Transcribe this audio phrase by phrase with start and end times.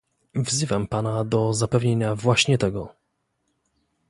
[0.35, 2.95] Wzywam pana do zapewnienia właśnie tego